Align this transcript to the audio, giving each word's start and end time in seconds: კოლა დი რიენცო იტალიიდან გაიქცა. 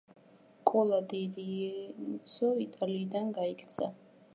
კოლა 0.71 1.01
დი 1.11 1.21
რიენცო 1.35 2.53
იტალიიდან 2.67 3.33
გაიქცა. 3.41 3.97